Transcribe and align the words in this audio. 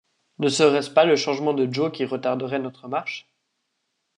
Ne 0.39 0.49
serait-ce 0.49 0.89
pas 0.89 1.05
le 1.05 1.15
chargement 1.15 1.53
de 1.53 1.71
Joe 1.71 1.91
qui 1.91 2.05
retarderait 2.05 2.57
notre 2.57 2.87
marche? 2.87 3.29